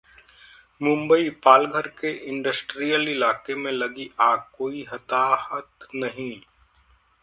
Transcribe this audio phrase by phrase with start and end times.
[0.81, 6.31] मुंबई: पालघर के इंडस्ट्रियल इलाके में लगी आग, कोई हताहत नहीं